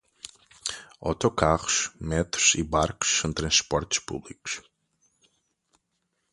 Autocarros, 1.01 1.91
metros 2.01 2.55
e 2.55 2.63
barcos 2.63 3.17
são 3.19 3.31
transportes 3.31 3.99
públicos. 3.99 4.59